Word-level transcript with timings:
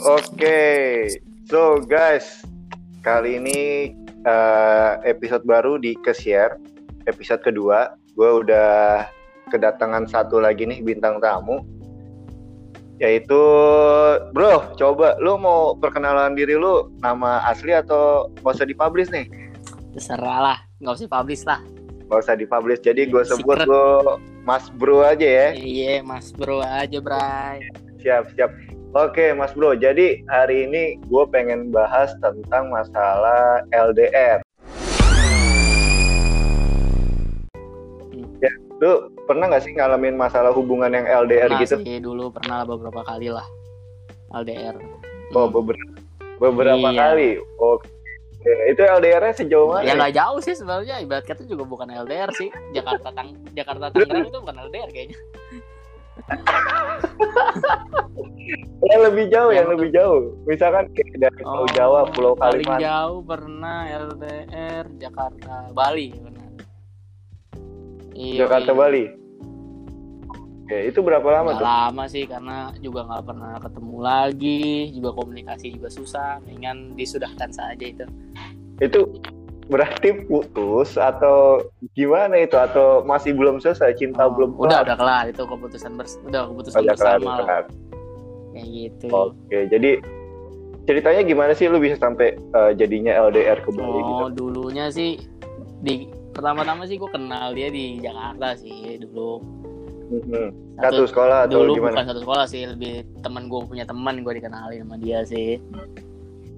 Oke, 0.00 1.12
so 1.44 1.76
guys, 1.84 2.40
kali 3.04 3.36
ini 3.36 3.92
uh, 4.24 4.96
episode 5.04 5.44
baru 5.44 5.76
di 5.76 5.92
Kesier, 6.00 6.56
episode 7.04 7.44
kedua. 7.44 7.92
Gue 8.16 8.40
udah 8.40 9.04
kedatangan 9.52 10.08
satu 10.08 10.40
lagi 10.40 10.64
nih 10.64 10.80
bintang 10.80 11.20
tamu, 11.20 11.60
yaitu 12.96 13.36
bro. 14.32 14.72
Coba 14.80 15.20
lu 15.20 15.36
mau 15.36 15.76
perkenalan 15.76 16.32
diri 16.32 16.56
lu, 16.56 16.88
nama 17.04 17.44
asli 17.44 17.76
atau 17.76 18.32
nggak 18.40 18.56
usah 18.56 18.64
dipublish 18.64 19.12
nih? 19.12 19.28
Terserah 19.92 20.38
lah, 20.40 20.58
nggak 20.80 20.96
usah 20.96 21.12
publish 21.12 21.44
lah. 21.44 21.60
Nggak 22.08 22.20
usah 22.24 22.34
dipublish, 22.40 22.80
jadi 22.80 23.04
gue 23.04 23.20
sebut 23.28 23.68
gue 23.68 24.16
Mas 24.48 24.72
Bro 24.80 25.04
aja 25.04 25.28
ya. 25.28 25.48
Iya, 25.52 26.00
Mas 26.00 26.32
Bro 26.32 26.64
aja, 26.64 26.96
Bray. 27.04 27.68
Siap, 28.00 28.32
siap. 28.32 28.48
Oke, 28.90 29.30
Mas 29.38 29.54
Bro. 29.54 29.78
Jadi 29.78 30.26
hari 30.26 30.66
ini 30.66 30.98
gue 31.06 31.24
pengen 31.30 31.70
bahas 31.70 32.10
tentang 32.18 32.74
masalah 32.74 33.62
LDR. 33.70 34.42
Ya, 38.42 38.50
lu 38.82 39.14
pernah 39.30 39.46
nggak 39.46 39.62
sih 39.62 39.78
ngalamin 39.78 40.18
masalah 40.18 40.50
hubungan 40.50 40.90
yang 40.90 41.06
LDR 41.06 41.46
pernah 41.54 41.62
gitu? 41.62 41.78
Sih, 41.86 42.02
dulu 42.02 42.34
pernah 42.34 42.66
beberapa 42.66 43.06
kali 43.06 43.30
lah 43.30 43.46
LDR. 44.34 44.74
Oh, 45.38 45.46
hmm. 45.46 45.54
beberapa 45.54 45.94
beberapa 46.42 46.88
iya. 46.90 46.98
kali. 46.98 47.38
Oke. 47.62 47.86
Itu 48.42 48.82
LDR-nya 48.82 49.34
sejauh 49.38 49.70
mana? 49.70 49.86
Ya 49.86 49.94
nggak 49.94 50.18
jauh 50.18 50.42
sih 50.42 50.58
sebenarnya. 50.58 50.98
Ibarat 50.98 51.30
kata 51.30 51.46
juga 51.46 51.62
bukan 51.62 51.94
LDR 51.94 52.34
sih. 52.34 52.50
Jakarta 52.74 53.14
Tang 53.14 53.38
Jakarta 53.54 53.94
Tangerang 53.94 54.26
itu 54.26 54.38
bukan 54.42 54.56
LDR 54.66 54.90
kayaknya. 54.90 55.18
yang 58.90 59.02
lebih 59.06 59.24
jauh, 59.28 59.50
yang, 59.52 59.66
yang 59.66 59.68
lebih 59.76 59.88
jauh. 59.92 60.20
Misalkan 60.48 60.88
dari 60.94 61.40
Pulau 61.42 61.64
oh, 61.64 61.68
Jawa, 61.72 62.00
Pulau 62.10 62.32
Kalimantan. 62.36 62.78
Paling 62.78 62.86
jauh 62.86 63.20
pernah 63.24 63.78
LDR 63.88 64.84
Jakarta, 64.96 65.54
Bali 65.70 66.08
pernah. 66.16 66.46
Iya, 68.16 68.38
Jakarta 68.46 68.70
iya. 68.72 68.78
Bali. 68.78 69.04
Oke, 70.70 70.78
itu 70.86 70.98
berapa 71.02 71.28
lama 71.34 71.50
tuh? 71.58 71.66
Lama 71.66 72.04
sih 72.06 72.24
karena 72.30 72.70
juga 72.78 73.02
nggak 73.02 73.24
pernah 73.26 73.52
ketemu 73.58 73.96
lagi, 73.98 74.62
juga 74.94 75.10
komunikasi 75.18 75.66
juga 75.74 75.88
susah. 75.90 76.38
Mendingan 76.46 76.94
disudahkan 76.94 77.50
saja 77.50 77.84
itu. 77.84 78.06
Itu 78.78 79.18
berarti 79.70 80.26
putus 80.26 80.98
atau 80.98 81.62
gimana 81.94 82.42
itu 82.42 82.58
atau 82.58 83.06
masih 83.06 83.38
belum 83.38 83.62
selesai 83.62 83.94
cinta 83.94 84.26
oh, 84.26 84.34
belum 84.34 84.58
udah 84.58 84.82
udah 84.82 84.96
kelar 84.98 85.24
itu 85.30 85.46
keputusan 85.46 85.94
bers 85.94 86.18
udah 86.26 86.50
keputusan 86.50 86.78
udah 86.82 86.94
bersama 86.98 87.30
kelar, 87.38 87.64
kayak 88.60 88.68
gitu 88.68 89.06
oke 89.08 89.58
jadi 89.72 89.90
ceritanya 90.84 91.22
gimana 91.24 91.52
sih 91.56 91.66
lu 91.72 91.80
bisa 91.80 91.96
sampai 91.96 92.36
uh, 92.52 92.72
jadinya 92.76 93.16
LDR 93.30 93.64
ke 93.64 93.70
Bali 93.72 94.00
oh 94.00 94.28
gitu? 94.28 94.36
dulunya 94.36 94.92
sih 94.92 95.16
di 95.80 96.04
pertama-tama 96.36 96.84
sih 96.84 97.00
gue 97.00 97.10
kenal 97.10 97.56
dia 97.56 97.72
di 97.72 97.96
Jakarta 98.04 98.56
sih 98.60 99.00
dulu 99.00 99.40
hmm 100.12 100.48
Satu, 100.80 101.04
satu 101.04 101.04
sekolah 101.12 101.38
atau 101.44 101.60
dulu 101.60 101.76
gimana? 101.76 101.92
bukan 102.00 102.06
satu 102.12 102.20
sekolah 102.24 102.46
sih 102.48 102.62
lebih 102.68 103.04
teman 103.24 103.48
gue 103.48 103.60
punya 103.64 103.84
teman 103.88 104.20
gue 104.20 104.32
dikenalin 104.36 104.84
sama 104.84 104.96
dia 105.00 105.20
sih 105.24 105.60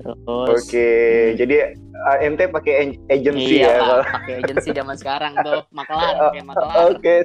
Terus 0.02 0.18
Oke, 0.26 0.50
okay. 0.58 1.06
hmm. 1.30 1.36
jadi 1.38 1.56
AMT 2.02 2.40
pakai 2.50 2.98
agency 3.06 3.62
iya, 3.62 3.78
ya 3.78 4.02
pakai 4.02 4.34
agency 4.42 4.74
zaman 4.74 4.98
sekarang 4.98 5.38
tuh, 5.46 5.62
makelar, 5.78 6.18
pakai 6.18 6.42
makelar. 6.42 6.74
Oke. 6.90 6.98
Okay. 6.98 7.20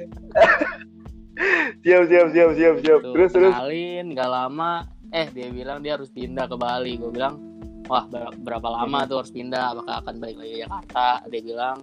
Siap, 1.84 2.02
siap, 2.10 2.26
siap, 2.34 2.50
siap, 2.54 2.74
siap. 2.82 3.00
Tuh, 3.02 3.12
terus, 3.14 3.30
terus. 3.32 3.52
Kenalin, 3.54 4.06
nggak 4.12 4.30
lama, 4.30 4.72
eh 5.14 5.26
dia 5.30 5.48
bilang 5.50 5.78
dia 5.80 5.94
harus 5.94 6.10
pindah 6.10 6.46
ke 6.50 6.56
Bali. 6.58 6.98
Gue 6.98 7.10
bilang, 7.14 7.38
wah 7.86 8.04
berapa 8.42 8.68
lama 8.68 8.98
tuh 9.06 9.22
harus 9.24 9.32
pindah? 9.32 9.74
Apakah 9.76 9.94
akan 10.04 10.14
balik 10.18 10.36
lagi 10.42 10.52
ke 10.52 10.58
Jakarta? 10.66 11.08
Dia 11.30 11.40
bilang 11.42 11.78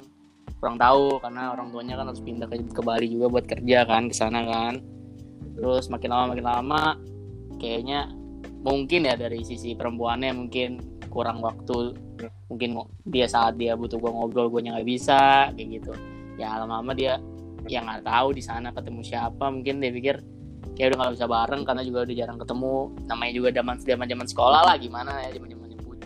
kurang 0.60 0.78
tahu 0.80 1.20
karena 1.20 1.52
orang 1.52 1.68
tuanya 1.70 1.96
kan 2.00 2.06
harus 2.10 2.24
pindah 2.24 2.48
ke, 2.48 2.56
ke 2.72 2.82
Bali 2.82 3.08
juga 3.12 3.26
buat 3.30 3.46
kerja 3.48 3.88
kan 3.88 4.12
ke 4.12 4.16
sana 4.16 4.42
kan. 4.46 4.74
Terus 5.56 5.88
makin 5.88 6.10
lama 6.12 6.26
makin 6.36 6.46
lama, 6.46 6.82
kayaknya 7.60 8.12
mungkin 8.66 9.06
ya 9.06 9.16
dari 9.16 9.46
sisi 9.46 9.78
perempuannya 9.78 10.34
mungkin 10.34 10.82
kurang 11.14 11.40
waktu 11.40 11.96
mungkin 12.50 12.82
dia 13.08 13.30
saat 13.30 13.56
dia 13.62 13.78
butuh 13.78 14.02
gue 14.02 14.12
ngobrol 14.12 14.50
gue 14.50 14.68
nggak 14.68 14.88
bisa 14.88 15.54
kayak 15.54 15.80
gitu 15.80 15.94
ya 16.36 16.60
lama-lama 16.60 16.92
dia 16.98 17.22
yang 17.68 17.86
nggak 17.90 18.06
tahu 18.06 18.28
di 18.34 18.44
sana 18.44 18.70
ketemu 18.72 19.02
siapa. 19.02 19.46
Mungkin 19.50 19.82
dia 19.82 19.92
pikir 19.92 20.16
kayak 20.76 20.94
udah 20.94 20.98
nggak 21.06 21.14
bisa 21.18 21.28
bareng 21.30 21.62
karena 21.66 21.82
juga 21.82 22.00
udah 22.06 22.16
jarang 22.16 22.38
ketemu. 22.38 22.76
Namanya 23.10 23.34
juga 23.34 23.50
zaman 23.54 23.76
zaman 23.82 24.08
zaman 24.10 24.28
sekolah 24.28 24.62
lah. 24.66 24.76
Gimana 24.78 25.12
ya 25.26 25.30
zaman 25.34 25.50
zaman 25.50 25.68
nyebut 25.74 26.00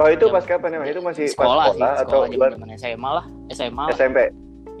oh 0.00 0.08
itu 0.08 0.24
pas 0.32 0.44
kapan 0.48 0.80
ya 0.80 0.96
itu 0.96 1.02
masih 1.04 1.24
sekolah, 1.28 1.66
pas 1.70 1.76
sekolah 1.76 1.92
sih, 1.92 2.04
atau 2.08 2.20
zaman 2.24 2.50
zaman 2.56 2.68
SMA 2.80 3.10
lah. 3.12 3.24
SMA 3.52 3.84
lah. 3.84 3.92
SMP 3.92 4.18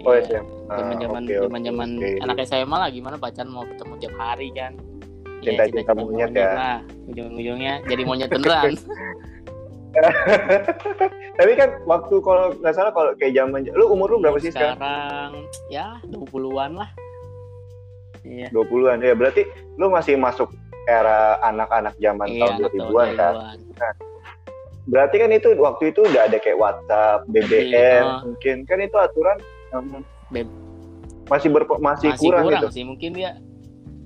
oh 0.00 0.12
iya, 0.16 0.22
SMA 0.24 0.76
zaman 0.96 0.96
zaman 0.96 1.22
zaman 1.28 1.60
zaman 1.60 1.88
anak 2.24 2.36
SMA 2.48 2.76
lah. 2.76 2.88
Gimana 2.88 3.16
pacaran 3.20 3.50
mau 3.52 3.64
ketemu 3.68 3.92
tiap 4.00 4.14
hari 4.16 4.48
kan? 4.56 4.72
Cinta-cinta 5.40 5.92
ya, 5.92 5.92
monyet, 5.96 6.28
monyet 6.28 6.30
ya. 6.36 6.52
Lah. 6.52 6.78
Ujung-ujungnya 7.08 7.74
jadi 7.88 8.02
monyet 8.04 8.28
beneran. 8.32 8.72
Tapi 11.38 11.52
kan 11.58 11.82
waktu 11.88 12.14
kalau 12.22 12.54
nggak 12.60 12.74
salah 12.74 12.92
kalau 12.94 13.10
kayak 13.18 13.34
zaman 13.34 13.66
lu 13.74 13.90
umur 13.90 14.14
lu 14.14 14.18
berapa 14.22 14.38
sih 14.38 14.54
sekarang? 14.54 14.78
Sekarang 14.78 15.30
ya 15.72 15.98
20-an 16.06 16.72
lah. 16.78 16.90
Iya. 18.22 18.48
20-an 18.52 18.98
ya 19.02 19.14
berarti 19.16 19.42
lu 19.80 19.88
masih 19.88 20.14
masuk 20.20 20.52
era 20.88 21.38
anak-anak 21.44 21.94
zaman 21.98 22.28
iya, 22.30 22.40
tahun 22.46 22.54
2000-an 22.70 23.08
kan. 23.16 23.34
Nah, 23.78 23.92
berarti 24.90 25.16
kan 25.22 25.30
itu 25.30 25.48
waktu 25.58 25.84
itu 25.94 26.00
udah 26.02 26.22
ada 26.26 26.36
kayak 26.40 26.58
WhatsApp, 26.58 27.24
BBM, 27.30 27.70
iya. 27.70 28.22
mungkin 28.24 28.56
kan 28.66 28.78
itu 28.82 28.96
aturan 28.96 29.38
um, 29.74 30.02
masih 31.30 31.48
ber, 31.52 31.62
masih, 31.78 32.10
masih 32.10 32.18
kurang, 32.18 32.44
kurang 32.50 32.62
gitu. 32.66 32.68
sih 32.74 32.84
mungkin 32.84 33.10
dia 33.14 33.38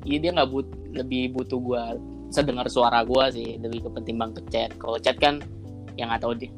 iya 0.04 0.18
dia 0.20 0.30
nggak 0.36 0.48
but 0.52 0.68
lebih 0.92 1.32
butuh 1.32 1.56
gue 1.56 1.84
sedengar 2.28 2.68
suara 2.68 3.00
gue 3.00 3.24
sih 3.32 3.48
lebih 3.56 3.88
ketimbang 3.88 4.36
ke 4.36 4.42
chat 4.52 4.70
kalau 4.76 5.00
chat 5.00 5.16
kan 5.16 5.40
yang 5.98 6.10
nggak 6.10 6.22
tahu 6.22 6.34
dia 6.34 6.52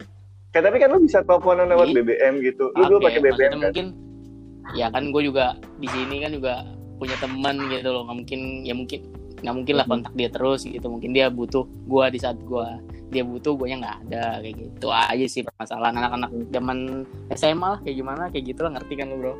kayak 0.56 0.72
tapi 0.72 0.76
kan 0.80 0.88
lu 0.88 1.04
bisa 1.04 1.20
teleponan 1.20 1.68
lewat 1.68 1.92
iya. 1.92 1.96
BBM 2.00 2.34
gitu. 2.40 2.72
Lu 2.72 2.82
dulu 2.88 3.04
pakai 3.04 3.20
BBM 3.20 3.52
kan? 3.52 3.60
mungkin 3.60 3.86
ya 4.72 4.88
kan 4.88 5.12
gue 5.12 5.22
juga 5.28 5.60
di 5.76 5.88
sini 5.92 6.24
kan 6.24 6.32
juga 6.32 6.64
punya 6.96 7.12
teman 7.20 7.60
gitu 7.68 7.92
loh. 7.92 8.08
Nggak 8.08 8.16
mungkin 8.24 8.40
ya 8.64 8.72
mungkin 8.72 9.00
nggak 9.44 9.52
mungkin 9.52 9.74
lah 9.76 9.84
kontak 9.84 10.12
dia 10.16 10.32
terus 10.32 10.64
gitu. 10.64 10.88
Mungkin 10.88 11.12
dia 11.12 11.28
butuh 11.28 11.68
gue 11.68 12.04
di 12.08 12.16
saat 12.16 12.40
gue 12.40 12.66
dia 13.12 13.22
butuh 13.22 13.52
gue 13.52 13.68
nya 13.68 13.76
nggak 13.84 13.96
ada 14.08 14.24
kayak 14.40 14.54
gitu 14.56 14.88
aja 14.90 15.26
sih 15.28 15.44
permasalahan 15.44 15.94
anak-anak 15.94 16.30
zaman 16.50 17.06
SMA 17.36 17.68
lah 17.76 17.80
kayak 17.84 17.96
gimana 18.02 18.22
kayak 18.34 18.44
gitu 18.50 18.60
lah 18.66 18.70
ngerti 18.74 18.92
kan 18.98 19.06
lu 19.14 19.16
bro 19.22 19.34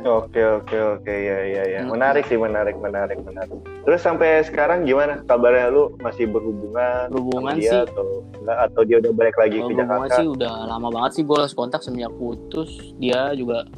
Oke 0.00 0.40
oke 0.40 0.76
oke. 0.96 1.12
Ya 1.12 1.38
ya 1.44 1.62
ya 1.68 1.80
menarik 1.84 2.24
sih 2.24 2.40
menarik 2.40 2.76
menarik 2.80 3.20
menarik. 3.20 3.52
Terus 3.84 4.00
sampai 4.00 4.40
sekarang 4.48 4.88
gimana? 4.88 5.20
Kabarnya 5.28 5.68
lu 5.68 5.92
masih 6.00 6.24
berhubungan? 6.28 7.12
Berhubungan 7.12 7.60
dia 7.60 7.70
sih. 7.70 7.80
atau 7.84 8.24
enggak? 8.40 8.58
Atau 8.70 8.82
dia 8.88 8.96
udah 9.04 9.12
balik 9.12 9.36
lagi 9.36 9.56
ke 9.60 9.72
Jakarta? 9.76 10.14
sih 10.16 10.26
udah 10.28 10.54
lama 10.68 10.88
banget 10.88 11.10
sih 11.20 11.22
gue 11.28 11.36
lost 11.36 11.56
kontak. 11.56 11.84
Semenjak 11.84 12.12
putus 12.16 12.70
dia 12.96 13.36
juga 13.36 13.68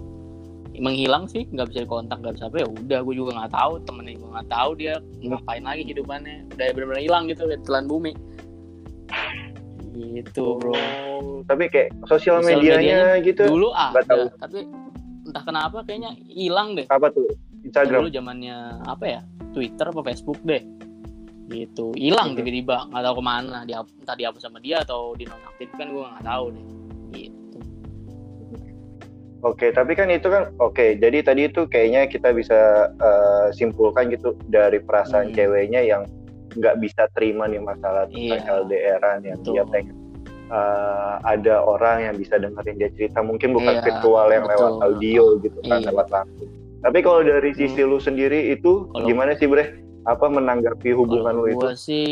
menghilang 0.79 1.27
sih. 1.27 1.43
Nggak 1.51 1.75
bisa 1.75 1.81
kontak 1.91 2.19
nggak 2.23 2.35
bisa 2.39 2.45
apa. 2.47 2.57
Ya 2.63 2.69
udah 2.71 2.99
gue 3.03 3.15
juga 3.19 3.31
nggak 3.43 3.53
tahu. 3.53 3.73
Temennya 3.83 4.15
gue 4.23 4.31
nggak 4.31 4.49
tahu 4.51 4.71
dia 4.79 4.95
ngapain 5.27 5.65
lagi 5.67 5.83
hidupannya. 5.91 6.37
Udah 6.55 6.67
benar-benar 6.71 7.03
hilang 7.03 7.25
gitu 7.27 7.43
lihat 7.51 7.63
telan 7.67 7.91
bumi. 7.91 8.13
Gitu 9.93 10.45
bro. 10.57 10.75
Tapi 11.51 11.67
kayak 11.67 11.91
sosial 12.07 12.41
medianya, 12.41 13.19
medianya 13.19 13.27
gitu 13.27 13.43
dulu 13.51 13.69
ah 13.75 13.91
tahu. 13.93 14.31
tapi 14.41 14.65
entah 15.33 15.49
kenapa 15.49 15.81
kayaknya 15.89 16.13
hilang 16.29 16.77
deh. 16.77 16.85
Apa 16.93 17.09
tuh? 17.09 17.25
Instagram? 17.65 18.05
Dulu 18.05 18.09
zamannya 18.13 18.85
apa 18.85 19.05
ya? 19.09 19.21
Twitter 19.57 19.89
apa 19.89 20.05
Facebook 20.05 20.37
deh. 20.45 20.61
Gitu. 21.49 21.97
Hilang 21.97 22.37
hmm. 22.37 22.39
tiba-tiba. 22.45 22.93
Nggak 22.93 23.03
tahu 23.09 23.15
ke 23.17 23.25
mana. 23.25 23.59
Dia 23.65 23.81
entah 23.81 24.13
dihapus 24.13 24.45
sama 24.45 24.61
dia 24.61 24.85
atau 24.85 25.17
dinonaktifkan 25.17 25.89
gue 25.89 26.05
nggak 26.05 26.27
tahu 26.29 26.45
deh. 26.53 26.67
Gitu. 27.17 27.59
Oke, 29.43 29.73
tapi 29.73 29.97
kan 29.97 30.13
itu 30.13 30.29
kan 30.29 30.53
oke. 30.61 31.01
jadi 31.01 31.19
tadi 31.25 31.51
itu 31.51 31.67
kayaknya 31.67 32.07
kita 32.07 32.31
bisa 32.31 32.93
uh, 32.95 33.49
simpulkan 33.57 34.13
gitu 34.13 34.37
dari 34.53 34.85
perasaan 34.85 35.33
hmm. 35.33 35.35
ceweknya 35.35 35.81
yang 35.81 36.05
nggak 36.53 36.77
bisa 36.85 37.09
terima 37.17 37.49
nih 37.49 37.65
masalah 37.65 38.05
tentang 38.13 38.45
iya, 38.45 38.61
LDRan 38.61 39.25
yang 39.25 39.41
dia 39.41 39.65
pengen 39.65 39.97
uh, 40.51 41.23
ada 41.23 41.63
orang 41.63 42.11
yang 42.11 42.15
bisa 42.19 42.41
dengerin 42.41 42.77
dia 42.81 42.91
cerita 42.97 43.21
mungkin 43.23 43.55
bukan 43.55 43.79
iya, 43.79 43.83
virtual 43.85 44.27
yang 44.33 44.45
betul. 44.49 44.57
lewat 44.59 44.73
audio 44.83 45.25
gitu 45.45 45.59
kan 45.69 45.79
iya. 45.79 45.89
lewat 45.93 46.09
langsung 46.11 46.49
tapi 46.83 46.99
kalau 46.99 47.21
dari 47.23 47.51
sisi 47.55 47.81
hmm. 47.83 47.91
lu 47.95 47.99
sendiri 48.03 48.51
itu 48.51 48.91
kalo, 48.91 49.07
gimana 49.07 49.39
sih 49.39 49.47
bre 49.47 49.79
apa 50.03 50.27
menanggapi 50.27 50.91
hubungan 50.99 51.35
lu 51.39 51.47
itu 51.55 51.69
sih 51.79 52.07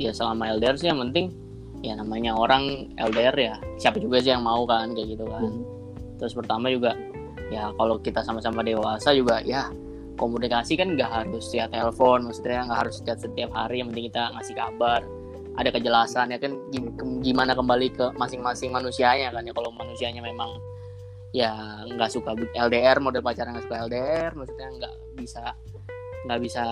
ya 0.00 0.16
selama 0.16 0.56
LDR 0.56 0.80
sih 0.80 0.88
yang 0.88 1.00
penting 1.04 1.28
ya 1.84 1.92
namanya 2.00 2.32
orang 2.32 2.88
LDR 2.96 3.36
ya 3.36 3.54
siapa 3.76 4.00
juga 4.00 4.24
sih 4.24 4.32
yang 4.32 4.40
mau 4.40 4.64
kan 4.64 4.96
kayak 4.96 5.12
gitu 5.12 5.28
kan 5.28 5.44
hmm. 5.44 5.62
terus 6.16 6.32
pertama 6.32 6.72
juga 6.72 6.96
ya 7.52 7.68
kalau 7.76 8.00
kita 8.00 8.24
sama-sama 8.24 8.64
dewasa 8.64 9.12
juga 9.12 9.44
ya 9.44 9.68
komunikasi 10.16 10.80
kan 10.80 10.96
nggak 10.96 11.10
harus 11.10 11.52
ya 11.52 11.68
telepon 11.68 12.24
maksudnya 12.24 12.64
nggak 12.64 12.80
harus 12.88 13.04
chat 13.04 13.20
setiap 13.20 13.52
hari 13.52 13.84
yang 13.84 13.92
penting 13.92 14.08
kita 14.08 14.32
ngasih 14.32 14.54
kabar 14.56 15.00
ada 15.54 15.70
kejelasan 15.70 16.34
ya 16.34 16.38
kan? 16.42 16.52
Gimana 17.22 17.54
kembali 17.54 17.88
ke 17.94 18.06
masing-masing 18.18 18.74
manusianya 18.74 19.30
kan 19.30 19.46
ya. 19.46 19.52
Kalau 19.54 19.70
manusianya 19.70 20.22
memang 20.22 20.58
ya 21.34 21.82
nggak 21.90 22.10
suka 22.14 22.34
LDR 22.54 23.02
model 23.02 23.18
pacaran 23.18 23.58
nggak 23.58 23.66
suka 23.66 23.90
LDR 23.90 24.30
maksudnya 24.38 24.68
nggak 24.70 24.94
bisa 25.18 25.42
nggak 26.26 26.40
bisa 26.42 26.64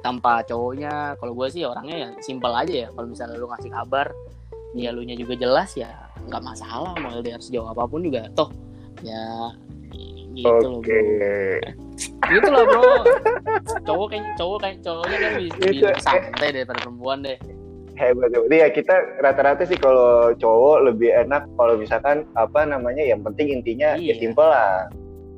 tanpa 0.00 0.40
cowoknya. 0.44 1.16
Kalau 1.20 1.32
gue 1.36 1.48
sih 1.52 1.62
orangnya 1.68 1.96
ya 1.96 2.10
simpel 2.24 2.52
aja 2.56 2.74
ya. 2.86 2.88
Kalau 2.92 3.08
misalnya 3.08 3.36
lu 3.36 3.48
ngasih 3.48 3.70
kabar 3.72 4.08
ya 4.76 4.92
lu 4.92 5.00
nya 5.04 5.16
juga 5.16 5.32
jelas 5.36 5.72
ya 5.76 5.88
nggak 6.28 6.44
masalah 6.44 6.92
mau 7.00 7.12
LDR 7.12 7.40
sejauh 7.40 7.68
apa 7.68 7.84
pun 7.84 8.00
juga. 8.04 8.24
Toh 8.32 8.48
ya 9.04 9.52
gitu 10.38 10.48
okay. 10.48 10.62
loh 10.70 10.80
bro. 10.80 11.02
Gitu 12.30 12.48
loh 12.48 12.64
bro. 12.64 12.92
Cowok 13.84 14.06
kayak 14.12 14.24
cowok 14.38 14.58
kayak 14.64 14.76
cowoknya 14.86 15.16
kan 15.18 15.32
bisa, 15.40 15.64
bisa 15.68 15.88
santai 15.98 16.48
daripada 16.54 16.78
perempuan 16.86 17.20
deh 17.26 17.57
hebat 17.98 18.30
hebat 18.30 18.48
ya 18.54 18.68
kita 18.70 18.94
rata-rata 19.18 19.66
sih 19.66 19.76
kalau 19.76 20.32
cowok 20.38 20.88
lebih 20.88 21.10
enak 21.10 21.44
kalau 21.58 21.74
misalkan 21.74 22.22
apa 22.38 22.64
namanya 22.64 23.02
yang 23.02 23.20
penting 23.26 23.50
intinya 23.50 23.98
ya 23.98 24.00
iya. 24.00 24.14
ya 24.14 24.22
simpel 24.22 24.46
lah 24.46 24.86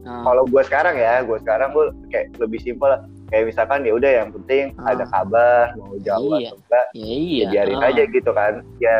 hmm. 0.04 0.22
kalau 0.28 0.42
gue 0.44 0.62
sekarang 0.68 0.94
ya 1.00 1.24
gue 1.24 1.38
sekarang 1.40 1.72
gue 1.72 1.86
kayak 2.12 2.26
lebih 2.36 2.60
simpel 2.60 2.92
lah 2.92 3.00
kayak 3.32 3.48
misalkan 3.48 3.86
ya 3.86 3.92
udah 3.96 4.10
yang 4.22 4.28
penting 4.30 4.64
hmm. 4.76 4.90
ada 4.90 5.04
kabar 5.08 5.72
mau 5.80 5.96
jawab 6.04 6.38
iya. 6.38 6.48
atau 6.52 6.58
enggak 6.60 6.86
ya, 6.92 7.04
iya. 7.04 7.40
ya 7.40 7.44
biarin 7.50 7.78
hmm. 7.80 7.88
aja 7.88 8.02
gitu 8.12 8.30
kan 8.36 8.52
ya 8.78 8.94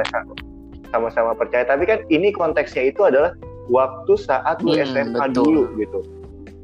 sama-sama 0.90 1.32
percaya 1.36 1.62
tapi 1.68 1.84
kan 1.86 2.02
ini 2.10 2.34
konteksnya 2.34 2.90
itu 2.90 3.04
adalah 3.06 3.36
waktu 3.70 4.12
saat 4.18 4.58
lu 4.66 4.74
hmm, 4.74 4.82
SMA 4.90 5.24
betul. 5.30 5.44
dulu 5.46 5.62
gitu 5.78 6.00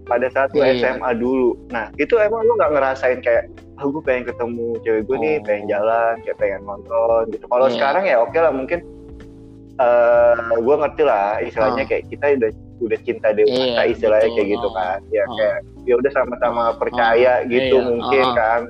pada 0.06 0.26
saat 0.30 0.50
lu 0.54 0.62
yeah, 0.62 0.74
SMA 0.78 1.10
iya. 1.14 1.18
dulu 1.18 1.50
nah 1.70 1.86
itu 1.98 2.14
emang 2.18 2.42
lu 2.46 2.58
nggak 2.58 2.72
ngerasain 2.74 3.20
kayak 3.22 3.46
oh, 3.80 3.88
gue 3.92 4.02
pengen 4.04 4.24
ketemu 4.28 4.68
cewek 4.82 5.02
gue 5.04 5.16
oh. 5.16 5.22
nih 5.22 5.36
pengen 5.44 5.64
oh. 5.64 5.68
jalan 5.76 6.14
kayak 6.24 6.38
pengen 6.40 6.60
nonton 6.64 7.22
gitu 7.32 7.44
kalau 7.48 7.66
yeah. 7.68 7.74
sekarang 7.76 8.04
ya 8.04 8.16
oke 8.20 8.30
okay 8.32 8.40
lah 8.40 8.52
mungkin 8.52 8.78
uh, 9.80 10.36
eh, 10.56 10.60
gue 10.60 10.74
ngerti 10.80 11.02
lah 11.04 11.28
istilahnya 11.44 11.82
oh. 11.84 11.88
kayak 11.88 12.04
kita 12.08 12.26
udah 12.36 12.50
udah 12.76 12.98
cinta 13.08 13.28
dewasa 13.32 13.80
yeah, 13.80 13.84
istilahnya 13.88 14.28
betul. 14.28 14.36
kayak 14.36 14.48
gitu 14.52 14.68
kan 14.76 14.98
ya 15.08 15.24
oh. 15.24 15.34
kayak 15.36 15.58
ya 15.86 15.94
udah 15.96 16.12
sama-sama 16.12 16.64
percaya 16.76 17.32
oh. 17.40 17.48
gitu 17.48 17.76
yeah. 17.80 17.88
mungkin 17.88 18.26
oh. 18.26 18.34
kan 18.36 18.62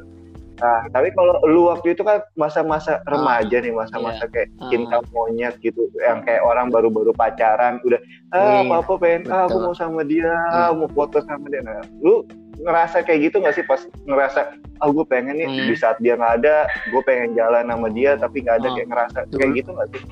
Nah, 0.56 0.88
tapi 0.88 1.12
kalau 1.12 1.36
lu 1.44 1.68
waktu 1.68 1.92
itu 1.92 2.00
kan 2.00 2.24
masa-masa 2.32 3.04
ah, 3.04 3.12
remaja 3.12 3.60
nih, 3.60 3.76
masa-masa 3.76 4.24
yeah. 4.24 4.32
kayak 4.32 4.48
uh. 4.56 4.68
cinta 4.72 4.96
monyet 5.12 5.54
gitu, 5.60 5.84
yang 6.00 6.24
kayak 6.24 6.40
orang 6.40 6.72
baru-baru 6.72 7.12
pacaran, 7.12 7.76
udah 7.84 8.00
ah 8.32 8.64
yeah. 8.64 8.80
apa 8.80 8.92
pengen, 8.96 9.28
ah 9.28 9.44
aku 9.44 9.60
mau 9.60 9.76
sama 9.76 10.00
dia, 10.08 10.32
yeah. 10.32 10.72
mau 10.72 10.88
foto 10.88 11.20
sama 11.28 11.52
dia. 11.52 11.60
Nah, 11.60 11.84
lu 12.00 12.24
ngerasa 12.62 13.04
kayak 13.04 13.30
gitu 13.30 13.36
gak 13.44 13.54
sih 13.54 13.64
pas 13.64 13.80
ngerasa, 14.08 14.56
ah 14.80 14.88
gue 14.88 15.04
pengen 15.08 15.36
nih 15.36 15.48
hmm. 15.48 15.68
di 15.68 15.76
saat 15.76 16.00
dia 16.00 16.16
nggak 16.16 16.44
ada, 16.44 16.68
gue 16.88 17.02
pengen 17.04 17.36
jalan 17.36 17.68
sama 17.68 17.88
dia, 17.92 18.16
tapi 18.16 18.40
nggak 18.44 18.56
ada 18.64 18.68
uh. 18.68 18.74
kayak 18.74 18.88
ngerasa 18.88 19.18
Betul. 19.28 19.38
kayak 19.38 19.52
gitu 19.60 19.70
gak 19.76 19.88
sih? 19.92 20.02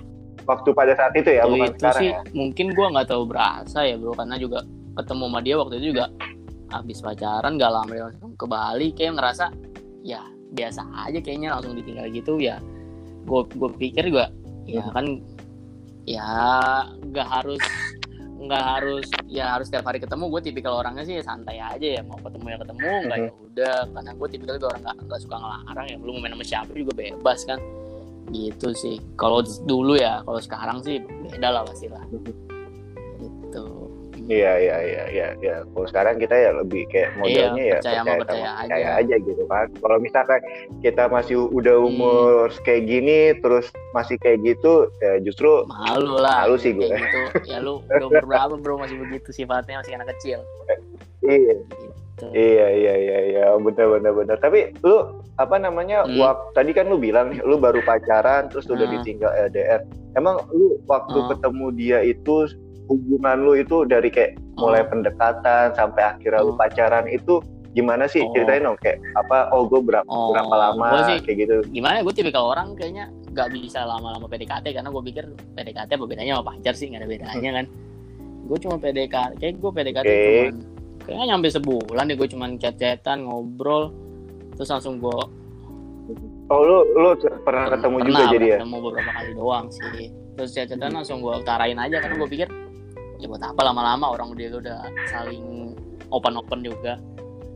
Waktu 0.45 0.71
pada 0.77 0.93
saat 0.93 1.13
itu 1.17 1.31
ya, 1.33 1.49
bukan 1.49 1.73
itu 1.73 1.81
sekarang 1.81 2.03
sih, 2.05 2.11
ya? 2.13 2.21
Mungkin 2.37 2.67
gue 2.77 2.87
nggak 2.93 3.09
tahu 3.09 3.23
berasa 3.25 3.79
ya 3.81 3.97
bro, 3.97 4.13
karena 4.13 4.37
juga 4.37 4.61
ketemu 4.95 5.25
sama 5.27 5.41
dia 5.41 5.55
waktu 5.57 5.75
itu 5.81 5.87
juga 5.97 6.07
habis 6.75 6.99
pacaran 6.99 7.55
gak 7.55 7.73
lama 7.73 7.93
dia 7.93 8.09
ke 8.35 8.47
Bali 8.51 8.89
kayak 8.95 9.15
ngerasa 9.19 9.47
ya 10.03 10.23
biasa 10.55 10.83
aja 11.07 11.19
kayaknya 11.23 11.55
langsung 11.55 11.79
ditinggal 11.79 12.07
gitu 12.11 12.39
ya 12.39 12.59
gue 13.25 13.41
gue 13.57 13.71
pikir 13.79 14.11
juga 14.11 14.31
ya 14.69 14.85
hmm. 14.85 14.93
kan 14.95 15.07
ya 16.05 16.29
nggak 17.01 17.29
harus 17.29 17.63
nggak 18.47 18.65
harus 18.65 19.07
ya 19.27 19.57
harus 19.57 19.67
setiap 19.69 19.89
hari 19.89 19.99
ketemu. 20.01 20.31
Gue 20.31 20.41
tipikal 20.45 20.79
orangnya 20.81 21.05
sih 21.05 21.21
santai 21.21 21.61
aja 21.61 22.01
ya 22.01 22.03
mau 22.05 22.19
ketemu 22.21 22.47
ya 22.53 22.59
ketemu 22.61 22.89
nggak 23.09 23.19
ya 23.19 23.31
hmm. 23.31 23.47
udah. 23.51 23.79
Karena 23.93 24.11
gue 24.15 24.29
tipikal 24.31 24.55
orang 24.61 24.83
nggak 24.85 25.21
suka 25.21 25.37
ngelarang 25.37 25.87
ya. 25.89 25.97
Belum 26.01 26.15
main 26.21 26.33
sama 26.37 26.45
siapa 26.45 26.71
juga 26.73 26.93
bebas 26.97 27.41
kan. 27.49 27.59
Gitu 28.33 28.69
sih. 28.73 28.97
Kalau 29.17 29.41
dulu 29.65 29.97
ya 29.97 30.25
kalau 30.25 30.41
sekarang 30.41 30.79
sih 30.81 31.01
beda 31.01 31.49
lah 31.49 31.63
pasti 31.65 31.87
lah 31.89 32.05
hmm. 32.09 32.33
gitu 33.21 33.84
Iya 34.25 34.53
iya 34.57 34.77
iya 34.81 35.05
iya 35.13 35.27
ya. 35.41 35.57
Kalau 35.69 35.87
sekarang 35.89 36.17
kita 36.17 36.33
ya 36.33 36.51
lebih 36.57 36.89
kayak 36.89 37.13
iya, 37.13 37.19
modelnya 37.21 37.63
iya, 37.65 37.69
ya 37.69 37.77
percaya, 37.77 38.01
percaya, 38.01 38.17
percaya, 38.17 38.49
aja. 38.49 38.61
percaya 38.65 38.89
aja 38.97 39.15
gitu 39.21 39.43
kan. 39.45 39.67
Kalau 39.77 39.99
misalkan 40.01 40.41
kita 40.81 41.03
masih 41.13 41.37
udah 41.53 41.77
hmm. 41.77 41.89
umur 41.93 42.45
hmm. 42.49 42.61
kayak 42.65 42.83
gini 42.89 43.19
terus 43.45 43.67
masih 43.93 44.17
kayak 44.17 44.41
gitu 44.41 44.89
ya 45.05 45.21
justru 45.21 45.69
malu 45.69 46.17
lah. 46.17 46.49
Malu 46.49 46.57
sih 46.57 46.73
gue. 46.73 46.89
Gitu. 46.89 47.21
Ya 47.45 47.61
lu 47.61 47.81
udah 47.85 48.07
umur 48.09 48.25
berapa 48.25 48.55
bro 48.57 48.81
masih 48.81 48.97
begitu 48.97 49.29
sifatnya 49.33 49.85
masih 49.85 49.93
anak 50.01 50.09
kecil. 50.17 50.41
iya. 51.21 51.61
Gitu. 51.61 52.25
Iya 52.31 52.67
iya 52.71 52.95
iya 52.95 53.19
iya 53.29 53.45
benar 53.61 53.87
benar 53.99 54.13
benar. 54.17 54.37
Tapi 54.41 54.73
lu 54.81 55.21
apa 55.37 55.59
namanya 55.59 56.07
hmm. 56.07 56.17
waktu 56.17 56.49
tadi 56.55 56.71
kan 56.73 56.87
lu 56.89 56.97
bilang 56.97 57.35
nih 57.35 57.43
lu 57.43 57.61
baru 57.61 57.83
pacaran 57.85 58.49
terus 58.49 58.65
udah 58.71 58.89
hmm. 58.89 58.95
ditinggal 59.03 59.33
LDR. 59.53 59.85
Emang 60.15 60.41
lu 60.55 60.79
waktu 60.89 61.19
hmm. 61.19 61.29
ketemu 61.35 61.67
dia 61.75 61.99
itu 62.07 62.49
hubungan 62.89 63.37
lu 63.41 63.53
itu 63.57 63.89
dari 63.89 64.13
kayak 64.13 64.37
mulai 64.61 64.85
pendekatan 64.85 65.73
sampai 65.73 66.03
akhirnya 66.05 66.45
lu 66.45 66.53
pacaran 66.55 67.09
itu 67.09 67.41
gimana 67.75 68.07
sih? 68.07 68.23
Oh. 68.23 68.31
ceritain 68.31 68.63
dong 68.63 68.79
kayak 68.79 69.03
apa 69.19 69.51
oh 69.51 69.67
gue 69.67 69.83
berapa 69.83 70.07
oh. 70.07 70.31
berapa 70.31 70.55
lama 70.55 71.11
sih, 71.11 71.19
kayak 71.27 71.37
gitu. 71.43 71.55
gimana 71.75 72.07
gue 72.07 72.15
tipikal 72.15 72.55
orang 72.55 72.79
kayaknya 72.79 73.11
nggak 73.35 73.51
bisa 73.51 73.83
lama-lama 73.83 74.31
PDKT 74.31 74.71
karena 74.71 74.89
gue 74.95 75.03
pikir 75.11 75.25
PDKT 75.59 75.91
apa 75.99 76.07
bedanya 76.07 76.39
sama 76.39 76.55
pacar 76.55 76.75
sih 76.79 76.87
nggak 76.87 77.03
ada 77.03 77.09
bedanya 77.11 77.51
kan. 77.63 77.67
Gue 78.47 78.59
cuma 78.63 78.77
PDKT 78.79 79.33
kayak 79.43 79.55
gue 79.59 79.71
PDKT 79.75 80.07
okay. 80.07 80.23
cuman 80.31 80.55
kayaknya 81.05 81.25
nyampe 81.35 81.49
sebulan 81.51 82.05
deh 82.07 82.17
gue 82.17 82.29
cuman 82.31 82.51
chat-chatan 82.63 83.27
ngobrol 83.27 83.93
terus 84.55 84.71
langsung 84.71 85.03
gue 85.03 85.21
oh 86.49 86.61
lu 86.63 86.79
lu 86.95 87.11
pernah 87.43 87.75
ketemu 87.75 87.97
pernah, 87.99 88.07
juga 88.07 88.23
jadi 88.31 88.47
ya? 88.47 88.57
ketemu 88.63 88.77
beberapa 88.79 89.11
kali 89.11 89.31
doang 89.35 89.67
sih. 89.75 90.07
Terus 90.35 90.51
chat-chatan 90.55 90.91
langsung 90.95 91.19
gue 91.23 91.35
utarain 91.35 91.79
aja 91.79 91.97
karena 91.99 92.15
gue 92.23 92.31
pikir 92.31 92.49
ya 93.25 93.27
buat 93.33 93.41
apa 93.41 93.61
lama-lama 93.65 94.13
orang 94.13 94.37
dia 94.37 94.53
udah 94.53 94.85
saling 95.09 95.73
open-open 96.13 96.61
juga. 96.61 97.01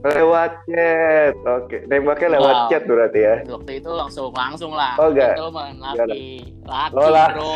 Lewat 0.01 0.65
chat 0.71 1.35
oke. 1.45 1.69
Okay. 1.69 1.81
nembaknya 1.91 2.41
lewat 2.41 2.57
wow. 2.57 2.69
chat 2.73 2.83
berarti 2.89 3.21
ya? 3.21 3.35
Waktu 3.45 3.73
itu 3.85 3.91
langsung 3.93 4.33
langsung 4.33 4.73
lah. 4.73 4.97
Oh 4.97 5.13
enggak. 5.13 5.37
Itu 5.37 5.53
mah 5.53 5.69
laki 5.77 6.27
laki 6.65 6.97
oh, 6.97 7.11
lah. 7.13 7.29
bro. 7.37 7.53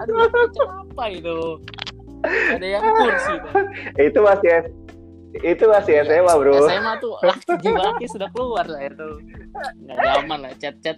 Aduh 0.00 0.68
apa 0.88 1.04
itu? 1.12 1.38
Ada 2.24 2.66
yang 2.78 2.82
kursi 2.86 3.34
itu 4.08 4.18
masih 4.22 4.50
itu 5.42 5.64
masih 5.68 5.92
SMA 6.06 6.32
bro. 6.32 6.54
SMA 6.64 6.92
tuh 7.02 7.12
laki 7.20 7.52
jiwa 7.60 7.80
laki 7.92 8.06
sudah 8.08 8.28
keluar 8.32 8.64
lah 8.64 8.80
itu. 8.88 9.08
Nggak 9.84 9.96
zaman 10.00 10.38
lah 10.48 10.52
chat 10.56 10.74
chat 10.80 10.96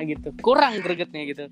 gitu. 0.00 0.28
Kurang 0.40 0.80
gregetnya 0.80 1.22
gitu 1.28 1.44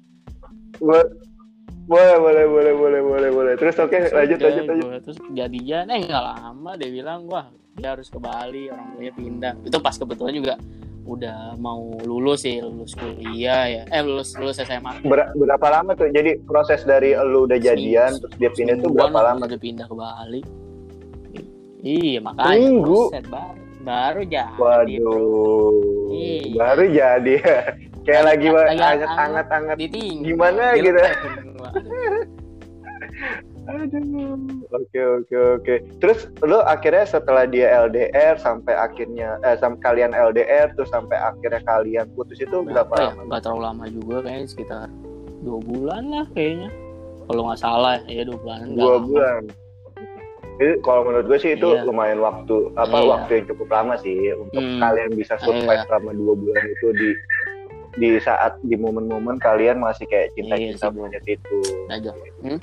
boleh 1.90 2.16
boleh 2.22 2.44
boleh 2.46 2.74
boleh 2.78 3.00
boleh 3.02 3.30
boleh. 3.34 3.52
Terus 3.58 3.74
oke 3.82 3.90
okay, 3.90 4.14
lanjut 4.14 4.38
lanjut 4.38 4.64
lanjut. 4.70 4.90
terus 5.02 5.18
jadinya 5.34 5.78
eh 5.90 6.00
nggak 6.06 6.24
lama 6.24 6.70
dia 6.78 6.90
bilang 6.94 7.26
wah 7.26 7.50
dia 7.74 7.98
harus 7.98 8.06
ke 8.06 8.18
Bali 8.22 8.70
orang 8.70 8.94
tuanya 8.94 9.12
pindah. 9.18 9.52
Itu 9.66 9.78
pas 9.82 9.98
kebetulan 9.98 10.34
juga 10.38 10.54
udah 11.10 11.58
mau 11.58 11.98
lulus 12.06 12.46
sih 12.46 12.62
lulus 12.62 12.94
kuliah 12.94 13.66
ya. 13.66 13.82
Eh 13.90 14.02
lulus 14.06 14.38
lulus 14.38 14.62
SMA 14.62 15.02
Ber 15.02 15.34
berapa 15.34 15.66
lama 15.66 15.98
tuh? 15.98 16.06
Jadi 16.14 16.38
proses 16.46 16.86
dari 16.86 17.18
lu 17.18 17.50
udah 17.50 17.58
jadian 17.58 18.14
terus 18.22 18.34
dia 18.38 18.50
pindah 18.54 18.78
tuh 18.78 18.94
berapa 18.94 19.18
lama? 19.18 19.50
udah 19.50 19.58
pindah 19.58 19.86
ke 19.90 19.94
Bali. 19.98 20.42
Iya 21.80 22.20
makanya 22.22 22.54
Minggu 22.54 23.00
baru 23.26 23.58
baru 23.80 24.20
jadi 24.28 24.52
waduh 24.60 25.00
bro. 25.00 25.72
Iya. 26.12 26.52
baru 26.52 26.84
jadi 26.92 27.34
kayak 28.06 28.24
lagi 28.36 28.46
hangat 28.48 29.10
hangat 29.10 29.46
hangat 29.48 29.78
gimana 30.24 30.76
gitu 30.78 31.00
Aduh. 33.70 34.34
Oke 34.74 35.00
oke 35.00 35.36
oke. 35.60 35.74
Terus 36.02 36.26
lu 36.42 36.58
akhirnya 36.64 37.06
setelah 37.06 37.46
dia 37.46 37.70
LDR 37.86 38.34
sampai 38.40 38.74
akhirnya 38.74 39.38
eh 39.46 39.54
sampai 39.60 39.80
kalian 39.84 40.10
LDR 40.10 40.74
terus 40.74 40.90
sampai 40.90 41.14
akhirnya 41.14 41.62
kalian 41.62 42.06
putus 42.18 42.42
itu 42.42 42.66
berapa 42.66 42.90
ya? 42.98 43.14
lama? 43.14 43.30
Gak 43.30 43.42
terlalu 43.46 43.62
lama 43.62 43.84
juga 43.86 44.16
kayaknya 44.26 44.46
sekitar 44.50 44.86
dua 45.46 45.58
bulan 45.62 46.02
lah 46.10 46.26
kayaknya. 46.34 46.70
Kalau 47.30 47.42
nggak 47.46 47.60
salah 47.62 47.94
ya 48.10 48.22
dua 48.26 48.38
bulan. 48.42 48.58
Dua 48.74 48.96
bulan. 48.98 49.42
Jadi 50.60 50.76
kalau 50.84 51.08
menurut 51.08 51.24
gue 51.24 51.38
sih 51.40 51.56
itu 51.56 51.68
iya. 51.72 51.88
lumayan 51.88 52.20
waktu 52.20 52.68
apa 52.76 52.92
iya. 53.00 53.08
waktu 53.08 53.30
yang 53.32 53.46
cukup 53.48 53.68
lama 53.72 53.94
sih 53.96 54.12
untuk 54.36 54.60
hmm. 54.60 54.76
kalian 54.76 55.10
bisa 55.16 55.40
survive 55.40 55.72
iya. 55.72 55.88
selama 55.88 56.12
dua 56.12 56.36
bulan 56.36 56.64
itu 56.68 56.86
di 57.00 57.08
di 57.98 58.18
saat 58.22 58.58
di 58.62 58.76
momen-momen 58.78 59.40
kalian 59.42 59.82
masih 59.82 60.06
kayak 60.06 60.30
cinta-cinta 60.38 60.90
iya 60.90 60.94
monyet 60.94 61.24
itu. 61.26 61.58
Aja. 61.90 62.12
Hmm? 62.42 62.60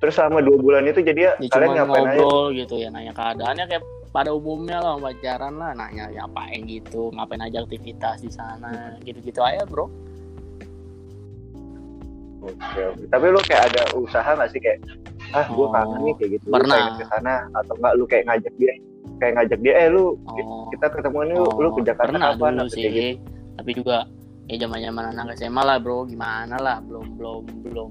Terus 0.00 0.14
selama 0.16 0.44
dua 0.44 0.56
bulan 0.60 0.84
itu 0.88 1.00
jadi 1.00 1.20
ya, 1.20 1.32
ya 1.40 1.48
kalian 1.48 1.70
ngapain 1.80 2.04
ngobrol 2.16 2.52
aja? 2.52 2.58
gitu 2.60 2.74
ya 2.76 2.88
nanya 2.92 3.12
keadaannya 3.16 3.64
kayak 3.68 3.84
pada 4.12 4.30
umumnya 4.30 4.78
lah 4.78 5.00
pacaran 5.00 5.54
lah 5.56 5.70
nanya 5.72 6.12
ya 6.12 6.24
ngapain 6.28 6.60
gitu 6.68 7.10
ngapain 7.16 7.42
aja 7.42 7.64
aktivitas 7.64 8.20
di 8.20 8.30
sana 8.32 9.00
gitu-gitu 9.04 9.40
aja 9.40 9.64
bro. 9.64 9.88
Oke, 12.44 12.80
oke. 12.92 13.04
Tapi 13.08 13.24
lu 13.32 13.40
kayak 13.48 13.72
ada 13.72 13.82
usaha 13.96 14.36
gak 14.36 14.52
sih 14.52 14.60
kayak 14.60 14.84
ah 15.34 15.46
gue 15.50 15.66
oh, 15.66 15.70
kangen 15.74 16.00
nih 16.06 16.14
kayak 16.20 16.30
gitu 16.38 16.46
pernah 16.46 16.94
ke 16.94 17.04
sana 17.10 17.34
atau 17.58 17.74
enggak 17.74 17.92
lu 17.98 18.04
kayak 18.06 18.24
ngajak 18.30 18.54
dia 18.60 18.72
kayak 19.18 19.32
ngajak 19.40 19.58
dia 19.66 19.72
eh 19.74 19.88
lu 19.90 20.14
oh. 20.30 20.68
kita 20.70 20.86
ketemuan 20.94 21.32
yuk 21.34 21.48
oh, 21.48 21.58
lu 21.58 21.68
ke 21.74 21.80
Jakarta 21.82 22.12
pernah 22.14 22.30
kapan 22.36 22.52
dulu 22.60 22.70
sih 22.70 22.82
gitu. 22.86 23.12
tapi 23.58 23.70
juga 23.74 23.98
ya 24.48 24.54
zaman 24.60 24.78
zaman 24.80 25.04
anak 25.16 25.34
SMA 25.40 25.62
lah 25.64 25.76
bro. 25.80 26.04
Gimana 26.08 26.56
lah 26.60 26.76
belum 26.84 27.16
belum 27.16 27.42
belum. 27.64 27.90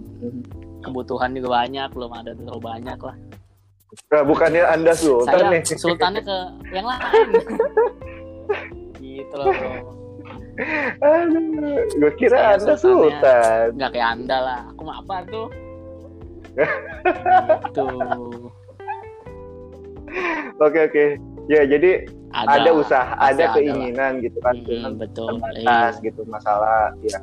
Kebutuhan 0.84 1.32
juga 1.34 1.64
banyak 1.64 1.90
belum 1.96 2.12
ada 2.12 2.32
terlalu 2.36 2.62
banyak 2.62 3.00
lah. 3.00 3.16
Nah, 4.10 4.24
bukannya 4.26 4.64
anda 4.66 4.94
sultan 4.98 5.38
saya 5.38 5.54
nih. 5.54 5.62
sultannya 5.78 6.22
ke 6.26 6.38
yang 6.74 6.86
lain. 6.90 7.28
Gitu 9.04 9.34
loh 9.38 9.46
bro. 9.54 9.72
Aduh, 11.02 11.82
gue 11.98 12.12
kira 12.18 12.38
saya 12.38 12.50
anda 12.58 12.74
sultan. 12.78 13.66
nggak 13.78 13.90
kayak 13.94 14.10
anda 14.18 14.38
lah. 14.38 14.60
Aku 14.74 14.82
mah 14.86 14.98
apa 15.02 15.16
tuh? 15.30 15.48
Gitu. 17.74 17.86
Oke 20.62 20.80
oke. 20.86 21.06
Ya 21.50 21.66
jadi 21.66 22.06
ada, 22.48 22.62
ada 22.62 22.72
usaha 22.74 23.14
ada 23.18 23.46
keinginan 23.56 24.20
ada 24.20 24.24
gitu 24.24 24.38
kan 24.44 24.56
hmm, 24.60 24.96
betul 25.00 25.28
terbatas 25.40 25.94
iya. 26.00 26.06
gitu 26.06 26.22
masalah 26.28 26.94
ya 27.04 27.20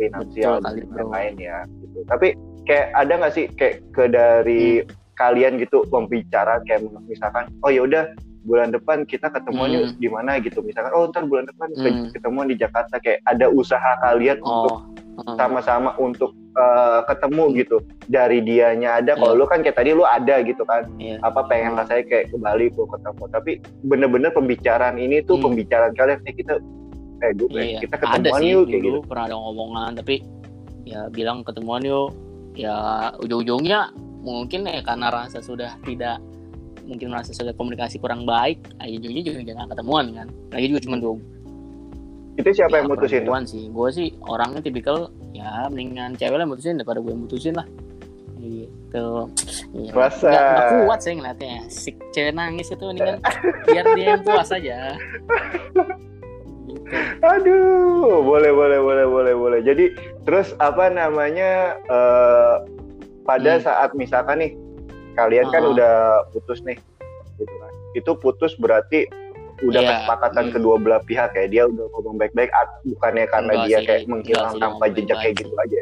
finansial 0.00 0.54
betul, 0.64 0.88
dan 0.96 1.06
lain 1.12 1.34
ya 1.36 1.58
gitu 1.84 1.98
tapi 2.08 2.28
kayak 2.64 2.86
ada 2.96 3.12
nggak 3.20 3.34
sih 3.34 3.46
kayak 3.56 3.84
ke 3.92 4.04
dari 4.08 4.64
hmm. 4.80 4.88
kalian 5.16 5.60
gitu 5.60 5.84
pembicara 5.88 6.62
kayak 6.64 6.86
misalkan 7.04 7.48
oh 7.60 7.70
ya 7.72 7.84
udah 7.84 8.04
bulan 8.48 8.72
depan 8.72 9.04
kita 9.04 9.28
ketemuannya 9.28 9.92
hmm. 9.92 10.00
di 10.00 10.08
mana 10.08 10.40
gitu 10.40 10.64
misalkan 10.64 10.92
oh 10.96 11.04
ntar 11.12 11.28
bulan 11.28 11.44
depan 11.44 11.68
hmm. 11.76 12.16
ketemuan 12.16 12.48
di 12.48 12.56
Jakarta 12.56 12.96
kayak 12.96 13.20
ada 13.28 13.52
usaha 13.52 14.00
kalian 14.00 14.40
oh. 14.40 14.48
untuk 14.48 14.76
hmm. 15.20 15.36
sama-sama 15.36 15.92
untuk 16.00 16.32
uh, 16.56 17.00
ketemu 17.06 17.44
gitu 17.58 17.76
dari 18.10 18.38
dianya 18.42 18.98
ada 18.98 19.14
kalau 19.14 19.34
yeah. 19.36 19.40
lu 19.42 19.44
kan 19.46 19.60
kayak 19.62 19.76
tadi 19.78 19.90
lu 19.94 20.04
ada 20.06 20.42
gitu 20.42 20.62
kan 20.66 20.86
yeah. 20.98 21.18
apa 21.22 21.46
pengen 21.46 21.76
hmm. 21.76 21.80
rasanya 21.84 22.04
kayak 22.06 22.24
ke 22.32 22.36
Bali 22.38 22.66
ketemu 22.72 23.24
tapi 23.30 23.52
bener-bener 23.86 24.30
pembicaraan 24.34 24.96
ini 24.98 25.22
tuh 25.22 25.38
hmm. 25.38 25.44
pembicaraan 25.50 25.92
kalian 25.94 26.18
nih 26.26 26.34
kita 26.34 26.54
eh 27.20 27.32
gue 27.36 27.48
yeah, 27.52 27.66
iya. 27.76 27.80
kita 27.84 27.94
ketemuan 28.00 28.42
yuk 28.42 28.64
kayak 28.72 28.82
gitu 28.82 28.98
pernah 29.04 29.24
ada 29.28 29.36
ngomongan 29.36 29.90
tapi 30.00 30.24
ya 30.88 31.00
bilang 31.12 31.44
ketemuan 31.44 31.84
yuk 31.84 32.16
ya 32.56 32.74
ujung-ujungnya 33.20 33.92
mungkin 34.24 34.66
ya 34.66 34.80
karena 34.84 35.12
rasa 35.12 35.44
sudah 35.44 35.76
tidak 35.84 36.18
mungkin 36.84 37.12
merasa 37.12 37.30
sudah 37.30 37.54
komunikasi 37.54 38.02
kurang 38.02 38.26
baik 38.26 38.58
aja 38.82 38.90
ujungnya 38.98 39.22
juga 39.22 39.40
jangan 39.46 39.66
ketemuan 39.70 40.04
kan 40.16 40.26
lagi 40.50 40.66
juga 40.72 40.80
cuma 40.88 40.96
dua 40.98 41.14
itu 42.38 42.50
siapa 42.56 42.74
ya, 42.74 42.78
yang 42.80 42.88
mutusin 42.88 43.22
tuh? 43.28 43.36
sih 43.44 43.64
gue 43.68 43.88
sih 43.92 44.08
orangnya 44.24 44.60
tipikal 44.64 45.12
ya 45.34 45.66
mendingan 45.70 46.18
cewek 46.18 46.36
lah 46.36 46.46
mutusin 46.48 46.78
daripada 46.80 47.00
gue 47.02 47.14
mutusin 47.14 47.54
lah. 47.56 47.66
Gitu. 48.40 49.08
Ya, 49.76 49.92
Masa... 49.92 50.28
gak, 50.32 50.44
gak 50.56 50.68
kuat 50.88 50.98
sih 51.04 51.12
ngeliatnya. 51.14 51.56
Si 51.68 51.90
cewek 52.16 52.32
nangis 52.34 52.72
itu 52.72 52.84
kan 52.96 53.20
biar 53.68 53.84
dia 53.94 54.06
yang 54.16 54.22
puas 54.24 54.50
aja. 54.50 54.96
Gitu. 54.96 55.82
aduh 57.22 58.18
boleh 58.22 58.50
boleh 58.50 58.78
boleh 58.82 59.06
boleh 59.06 59.34
boleh. 59.34 59.60
Jadi 59.62 59.94
terus 60.26 60.56
apa 60.58 60.90
namanya 60.90 61.78
uh, 61.86 62.66
pada 63.22 63.58
hmm. 63.58 63.62
saat 63.62 63.90
misalkan 63.94 64.42
nih 64.42 64.52
kalian 65.14 65.46
uh 65.46 65.50
-huh. 65.50 65.54
kan 65.54 65.62
udah 65.70 65.94
putus 66.34 66.62
nih 66.66 66.78
gitu 67.38 67.54
kan. 67.62 67.72
Itu 67.94 68.18
putus 68.18 68.58
berarti 68.58 69.06
udah 69.60 69.80
yeah. 69.80 69.90
kesepakatan 70.00 70.44
hmm. 70.48 70.54
kedua 70.56 70.74
belah 70.80 71.02
pihak 71.04 71.30
ya 71.36 71.46
dia 71.50 71.62
udah 71.68 71.86
ngomong 71.92 72.16
baik-baik 72.16 72.50
bukannya 72.86 73.24
karena 73.28 73.52
enggak 73.52 73.66
dia 73.68 73.78
sih, 73.78 73.86
kayak 73.86 74.02
menghilang 74.08 74.54
tanpa 74.56 74.84
jejak 74.92 75.18
kayak 75.20 75.34
gitu 75.36 75.54
aja. 75.56 75.80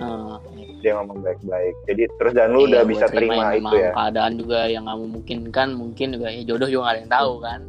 Uh, 0.00 0.36
dia 0.80 0.92
ngomong 0.96 1.20
baik-baik. 1.20 1.74
Jadi 1.84 2.02
terus 2.16 2.32
dan 2.32 2.56
lu 2.56 2.64
iya, 2.64 2.68
udah 2.72 2.82
bisa 2.88 3.06
terima 3.12 3.52
itu 3.52 3.76
ya? 3.76 3.92
keadaan 3.92 4.32
juga 4.40 4.58
yang 4.66 4.88
nggak 4.88 4.98
memungkinkan 4.98 5.68
mungkin 5.76 6.06
juga 6.16 6.26
ya 6.32 6.42
jodoh 6.48 6.68
juga 6.72 6.82
gak 6.88 6.92
ada 6.92 7.00
yang 7.00 7.12
tahu 7.12 7.32
kan? 7.44 7.60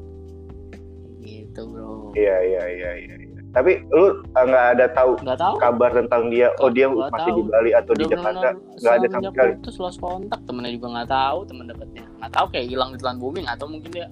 Gitu 1.21 1.61
bro. 1.67 2.15
Iya 2.15 2.35
iya 2.41 2.63
iya 2.71 2.91
iya 3.03 3.21
tapi 3.51 3.83
lu 3.91 4.23
eh, 4.23 4.45
nggak 4.47 4.65
ada 4.79 4.85
tahu, 4.95 5.11
tahu. 5.27 5.55
kabar 5.59 5.91
tentang 5.91 6.31
dia 6.31 6.47
oh 6.63 6.71
dia 6.71 6.88
gak 6.88 7.11
masih 7.11 7.31
tahu. 7.31 7.38
di 7.38 7.43
Bali 7.51 7.71
atau 7.75 7.93
di 8.00 8.03
Jakarta? 8.07 8.50
nggak 8.55 8.93
ada 8.95 9.07
sama 9.11 9.23
sekali. 9.27 9.51
terus 9.59 9.77
lost 9.83 10.00
kontak 10.00 10.39
temennya 10.47 10.71
juga 10.79 10.88
nggak 10.95 11.09
tahu 11.11 11.39
temen 11.51 11.65
dekatnya 11.67 12.03
nggak 12.23 12.31
tahu 12.31 12.45
kayak 12.55 12.65
hilang 12.71 12.89
di 12.95 12.97
telan 13.03 13.17
bumi 13.19 13.39
atau 13.43 13.65
mungkin 13.67 13.91
dia 13.91 14.07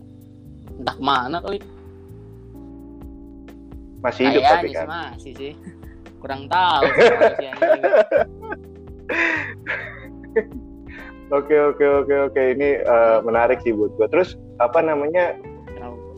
entah 0.79 0.97
mana 0.97 1.37
kali 1.43 1.59
masih 3.99 4.31
hidup 4.31 4.41
Kayaknya 4.41 4.55
tapi 4.55 4.69
kan 4.71 4.87
masih 4.87 5.33
sih 5.35 5.51
kurang 6.23 6.47
tahu 6.47 6.83
Oke 11.29 11.53
oke 11.53 11.85
oke 11.85 12.15
oke 12.33 12.41
ini 12.41 12.81
uh, 12.89 13.21
menarik 13.21 13.61
sih 13.61 13.69
buat 13.69 13.93
gue. 14.01 14.09
Terus 14.09 14.33
apa 14.57 14.81
namanya? 14.81 15.37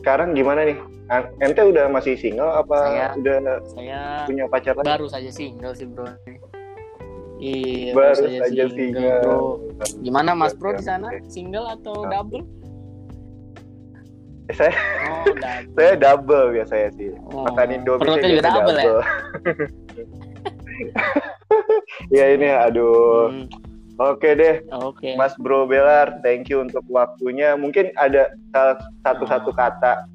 Sekarang 0.00 0.32
gimana 0.32 0.64
nih? 0.64 0.78
Ente 1.44 1.60
udah 1.60 1.92
masih 1.92 2.16
single 2.16 2.48
apa 2.48 2.78
saya, 2.88 3.06
udah 3.20 3.36
saya 3.76 4.00
punya 4.24 4.48
pacar 4.48 4.72
lagi? 4.80 4.88
Baru 4.88 5.06
saja 5.12 5.28
single 5.28 5.76
sih 5.76 5.84
bro. 5.84 6.08
Iya, 7.36 7.92
baru, 7.92 8.16
saja, 8.16 8.38
saja 8.48 8.62
single. 8.72 8.72
single. 8.72 9.20
Bro. 9.20 9.38
Gimana 10.00 10.30
Mas 10.32 10.56
Bro 10.56 10.80
di 10.80 10.84
sana? 10.88 11.12
Single 11.28 11.66
atau 11.76 12.08
double? 12.08 12.48
Saya 14.54 14.72
oh, 14.72 15.24
double. 15.24 15.74
saya 15.76 15.92
double 15.98 16.46
biasanya 16.54 16.88
sih 16.96 17.10
oh, 17.32 17.44
makan 17.48 17.68
Indomie 17.74 18.06
saya 18.06 18.22
juga 18.28 18.42
double, 18.48 18.76
double. 18.78 19.02
ya 22.12 22.24
ya 22.24 22.24
ini 22.36 22.48
aduh 22.48 23.30
hmm. 23.32 23.46
Oke 24.00 24.34
deh, 24.34 24.64
Oke. 24.72 25.14
Mas 25.14 25.36
Bro 25.36 25.68
Belar, 25.68 26.18
thank 26.24 26.48
you 26.50 26.64
untuk 26.64 26.82
waktunya. 26.90 27.54
Mungkin 27.54 27.92
ada 28.00 28.34
satu-satu 29.04 29.52
oh. 29.52 29.54
kata, 29.54 30.08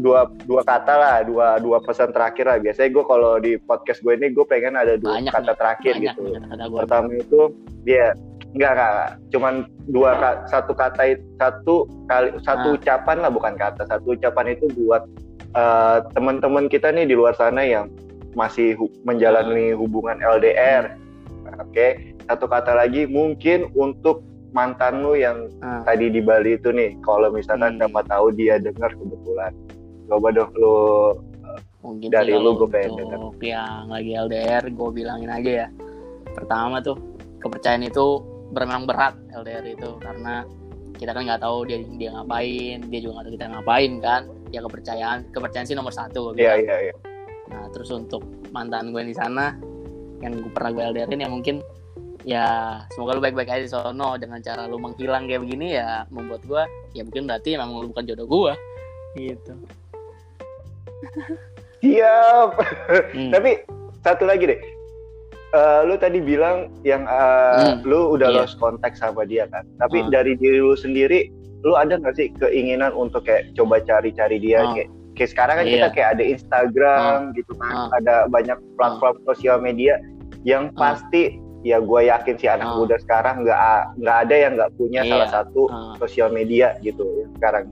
dua 0.00 0.30
dua 0.46 0.62
kata 0.64 0.94
lah, 0.96 1.16
dua 1.26 1.60
dua 1.60 1.82
pesan 1.82 2.14
terakhir 2.14 2.48
lah. 2.48 2.56
Biasanya 2.62 2.88
gue 2.88 3.04
kalau 3.04 3.36
di 3.42 3.58
podcast 3.58 4.00
gue 4.06 4.16
ini 4.16 4.32
gue 4.32 4.46
pengen 4.48 4.78
ada 4.78 4.96
dua 4.96 5.18
banyak 5.18 5.34
kata 5.34 5.52
terakhir 5.60 5.98
banyak 5.98 6.14
gitu. 6.14 6.22
-kata 6.40 6.64
Pertama 6.72 7.10
itu 7.18 7.40
dia 7.82 8.14
Enggak, 8.56 8.72
enggak. 8.72 9.08
Cuman 9.34 9.54
dua 9.88 10.44
satu 10.46 10.76
kata 10.76 11.16
satu 11.40 11.88
kali 12.06 12.36
satu 12.44 12.68
nah. 12.72 12.76
ucapan 12.76 13.16
lah 13.24 13.30
bukan 13.32 13.54
kata. 13.56 13.88
Satu 13.88 14.14
ucapan 14.14 14.52
itu 14.52 14.68
buat 14.76 15.02
uh, 15.56 16.04
teman-teman 16.12 16.68
kita 16.68 16.92
nih 16.92 17.08
di 17.08 17.14
luar 17.16 17.32
sana 17.34 17.64
yang 17.64 17.88
masih 18.36 18.76
hu 18.76 18.92
menjalani 19.08 19.72
nah. 19.72 19.76
hubungan 19.80 20.20
LDR. 20.20 20.92
Hmm. 20.92 21.64
Oke. 21.64 21.72
Okay. 21.72 21.90
Satu 22.28 22.44
kata 22.44 22.76
lagi 22.76 23.08
mungkin 23.08 23.72
untuk 23.72 24.20
mantan 24.52 25.00
lu 25.00 25.16
yang 25.16 25.48
nah. 25.64 25.80
tadi 25.88 26.12
di 26.12 26.20
Bali 26.20 26.60
itu 26.60 26.68
nih. 26.68 26.96
Kalau 27.00 27.32
misalkan 27.32 27.76
hmm. 27.76 27.88
siapa 27.88 28.00
tahu 28.04 28.26
dia 28.36 28.60
dengar 28.60 28.92
kebetulan. 28.92 29.52
Coba 30.08 30.28
dong 30.32 30.52
lu 30.56 30.76
mungkin 31.78 32.10
dari 32.10 32.34
lu 32.36 32.58
gue 32.58 32.68
pengen 32.68 33.00
dengar. 33.00 33.20
yang 33.40 33.88
lagi 33.88 34.12
LDR 34.12 34.64
gue 34.68 34.88
bilangin 34.92 35.30
aja 35.32 35.50
ya. 35.64 35.68
Pertama 36.36 36.84
tuh 36.84 37.00
kepercayaan 37.40 37.86
itu 37.86 38.20
memang 38.52 38.88
berat 38.88 39.14
LDR 39.32 39.64
itu. 39.66 39.96
Karena 40.00 40.44
kita 40.98 41.14
kan 41.14 41.22
nggak 41.24 41.42
tahu 41.42 41.62
dia 41.68 41.78
dia 41.94 42.10
ngapain 42.10 42.78
dia 42.90 42.98
juga 42.98 43.12
nggak 43.18 43.24
tahu 43.24 43.34
kita 43.38 43.46
ngapain 43.54 43.92
kan? 44.02 44.22
Ya 44.50 44.60
kepercayaan 44.64 45.18
kepercayaan 45.30 45.66
sih 45.68 45.76
nomor 45.78 45.94
satu 45.94 46.34
iya 46.34 46.58
iya 46.58 46.90
iya. 46.90 46.94
Nah 47.52 47.70
terus 47.70 47.88
untuk 47.94 48.24
mantan 48.50 48.90
gue 48.90 49.02
di 49.06 49.14
sana 49.14 49.54
yang 50.18 50.34
gue 50.42 50.50
pernah 50.50 50.74
gue 50.74 50.82
LDRin 50.82 51.22
ya 51.22 51.30
mungkin 51.30 51.56
ya 52.26 52.46
semoga 52.92 53.16
lu 53.16 53.22
baik-baik 53.22 53.48
aja 53.48 53.62
di 53.62 53.70
sono. 53.70 54.18
Dengan 54.18 54.42
cara 54.42 54.66
lu 54.66 54.76
menghilang 54.80 55.30
kayak 55.30 55.46
begini 55.46 55.78
ya 55.78 56.04
membuat 56.10 56.42
gue 56.44 56.62
ya 56.98 57.02
mungkin 57.06 57.30
berarti 57.30 57.54
memang 57.54 57.78
lu 57.78 57.88
bukan 57.94 58.04
jodoh 58.08 58.26
gue 58.26 58.52
gitu. 59.16 59.54
Siap. 61.78 62.50
Hmm. 63.14 63.30
tapi 63.34 63.62
satu 64.02 64.26
lagi 64.26 64.50
deh 64.50 64.60
uh, 65.54 65.80
lu 65.84 65.94
tadi 65.96 66.18
bilang 66.20 66.72
yang 66.84 67.04
uh, 67.08 67.78
hmm, 67.78 67.86
lu 67.86 68.16
udah 68.16 68.28
iya. 68.32 68.38
lost 68.44 68.56
contact 68.60 68.98
sama 69.00 69.24
dia 69.24 69.48
kan. 69.48 69.64
Tapi 69.80 70.04
hmm. 70.04 70.10
dari 70.12 70.32
diri 70.36 70.60
lu 70.60 70.76
sendiri, 70.76 71.28
lu 71.64 71.76
ada 71.76 71.96
nggak 71.96 72.14
sih 72.16 72.28
keinginan 72.36 72.92
untuk 72.92 73.24
kayak 73.24 73.52
coba 73.56 73.80
cari-cari 73.84 74.36
dia 74.40 74.64
hmm. 74.64 74.72
kayak 74.76 74.88
kayak 75.18 75.30
sekarang 75.34 75.54
kan 75.58 75.66
iya. 75.66 75.72
kita 75.74 75.88
kayak 75.94 76.10
ada 76.18 76.24
Instagram 76.24 77.16
hmm. 77.18 77.34
gitu 77.34 77.52
kan, 77.58 77.74
hmm. 77.74 77.98
ada 78.02 78.14
banyak 78.30 78.58
platform 78.78 79.14
hmm. 79.18 79.26
sosial 79.26 79.56
media 79.58 79.94
yang 80.46 80.70
hmm. 80.70 80.78
pasti 80.78 81.40
ya 81.66 81.82
gue 81.82 82.00
yakin 82.06 82.34
sih 82.38 82.46
anak 82.46 82.70
hmm. 82.70 82.78
muda 82.78 82.96
sekarang 83.02 83.42
nggak 83.42 83.58
nggak 83.98 84.16
ada 84.26 84.36
yang 84.38 84.52
nggak 84.54 84.72
punya 84.78 85.00
iya. 85.02 85.10
salah 85.10 85.28
satu 85.42 85.62
hmm. 85.66 85.94
sosial 85.98 86.28
media 86.30 86.78
gitu 86.86 87.02
ya 87.18 87.26
sekarang 87.34 87.64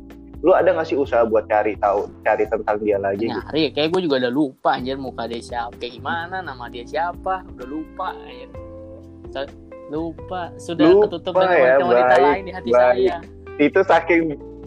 lu 0.47 0.55
ada 0.55 0.71
gak 0.79 0.87
sih 0.87 0.95
usaha 0.95 1.27
buat 1.27 1.51
cari 1.51 1.75
tahu 1.75 2.07
cari 2.23 2.47
tentang 2.47 2.79
dia 2.79 3.03
lagi 3.03 3.27
nyari 3.27 3.67
gitu? 3.67 3.75
kayak 3.75 3.89
gue 3.91 4.01
juga 4.07 4.17
udah 4.23 4.33
lupa 4.33 4.71
anjir 4.79 4.95
muka 4.95 5.27
dia 5.27 5.43
siapa 5.43 5.75
kayak 5.75 5.99
gimana 5.99 6.39
nama 6.39 6.71
dia 6.71 6.87
siapa 6.87 7.43
udah 7.51 7.67
lupa 7.67 8.15
anjir 8.15 8.49
lupa 9.91 10.55
sudah 10.55 10.87
lupa 10.87 11.03
ketutup 11.11 11.35
dengan 11.35 11.59
ya, 11.59 11.77
wanita 11.83 12.15
baik, 12.15 12.23
lain 12.23 12.43
di 12.47 12.53
hati 12.55 12.71
baik. 12.71 12.79
saya 12.79 13.17
itu 13.59 13.81
saking 13.83 14.23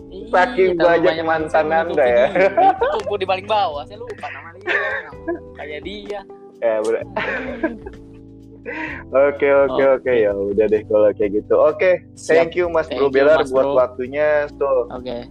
Iyi, 0.09 0.27
saking 0.27 0.69
banyak 0.75 1.15
mantan 1.23 1.71
anda 1.71 2.03
ya 2.03 2.27
tuh 3.07 3.15
di 3.15 3.23
paling 3.23 3.47
bawah 3.47 3.87
saya 3.87 4.03
lupa 4.03 4.27
nama 4.35 4.51
dia 4.59 4.67
kayak 5.55 5.81
dia 5.87 6.19
ya 6.59 6.83
ber 6.83 6.95
Oke 9.09 9.47
oke 9.47 9.83
oke 9.97 10.13
ya 10.13 10.35
udah 10.35 10.67
deh 10.67 10.83
kalau 10.85 11.09
kayak 11.15 11.41
gitu. 11.41 11.55
Oke, 11.57 12.05
thank 12.27 12.53
you 12.53 12.67
Mas 12.69 12.91
Bro 12.91 13.09
Belar 13.09 13.41
buat 13.49 13.65
bro. 13.71 13.79
waktunya. 13.79 14.45
So, 14.59 14.85
oke. 14.91 15.01
Okay. 15.01 15.25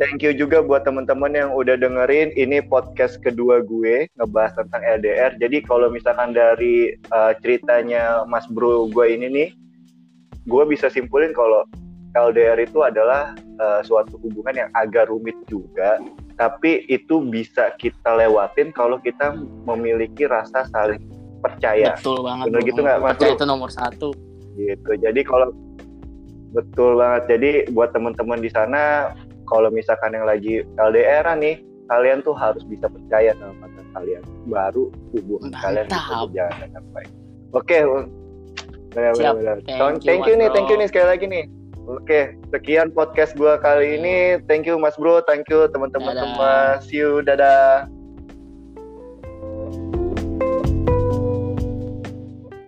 Thank 0.00 0.24
you 0.24 0.32
juga 0.32 0.64
buat 0.64 0.88
teman-teman 0.88 1.36
yang 1.36 1.52
udah 1.52 1.76
dengerin 1.76 2.32
ini 2.32 2.64
podcast 2.64 3.20
kedua 3.20 3.60
gue 3.60 4.08
ngebahas 4.16 4.56
tentang 4.56 4.80
LDR. 4.80 5.36
Jadi 5.36 5.60
kalau 5.60 5.92
misalkan 5.92 6.32
dari 6.32 6.96
uh, 7.12 7.36
ceritanya 7.44 8.24
Mas 8.24 8.48
Bro 8.48 8.88
gue 8.96 9.12
ini 9.12 9.28
nih, 9.28 9.48
gue 10.48 10.64
bisa 10.64 10.88
simpulin 10.88 11.36
kalau 11.36 11.68
LDR 12.16 12.56
itu 12.64 12.80
adalah 12.80 13.36
uh, 13.60 13.84
suatu 13.84 14.16
hubungan 14.24 14.64
yang 14.64 14.70
agak 14.72 15.12
rumit 15.12 15.36
juga, 15.52 16.00
tapi 16.40 16.88
itu 16.88 17.20
bisa 17.20 17.68
kita 17.76 18.16
lewatin 18.16 18.72
kalau 18.72 18.96
kita 19.04 19.36
memiliki 19.68 20.24
rasa 20.24 20.64
saling 20.72 21.12
percaya. 21.44 21.92
Betul 22.00 22.24
banget. 22.24 22.44
Benar 22.48 22.60
gitu 22.64 22.80
nggak 22.80 22.98
Mas? 23.04 23.10
Percaya 23.20 23.32
itu 23.36 23.44
nomor 23.44 23.68
satu. 23.68 24.16
Gitu. 24.56 24.90
Jadi 24.96 25.20
kalau 25.28 25.52
betul 26.56 26.96
banget. 26.96 27.36
Jadi 27.36 27.50
buat 27.76 27.92
teman-teman 27.92 28.40
di 28.40 28.48
sana 28.48 29.12
kalau 29.50 29.68
misalkan 29.68 30.14
yang 30.14 30.24
lagi 30.24 30.62
LDR 30.78 31.26
nih 31.36 31.60
kalian 31.90 32.22
tuh 32.22 32.32
harus 32.38 32.62
bisa 32.70 32.86
percaya 32.86 33.34
sama 33.34 33.52
pasangan 33.58 33.88
kalian. 33.98 34.22
Baru 34.46 34.94
hubungan 35.10 35.50
kalian 35.58 35.86
bisa 35.90 36.14
berjalan 36.30 36.56
dengan 36.62 36.84
baik. 36.94 37.10
Oke 37.50 37.66
okay. 37.66 37.82
benar-benar 38.90 39.62
thank, 39.70 40.02
thank 40.02 40.26
you, 40.26 40.34
nih 40.34 40.50
thank 40.50 40.66
you 40.66 40.78
nih 40.78 40.88
sekali 40.90 41.06
lagi 41.10 41.26
nih. 41.26 41.44
Oke 41.90 42.38
sekian 42.54 42.94
podcast 42.94 43.34
gua 43.34 43.58
kali 43.58 43.98
ini. 43.98 44.38
Thank 44.46 44.70
you 44.70 44.78
mas 44.78 44.94
bro. 44.94 45.18
Thank 45.26 45.50
you 45.50 45.66
teman-teman. 45.74 46.14
Semua 46.14 46.78
see 46.78 47.02
you. 47.02 47.18
Dadah 47.26 47.90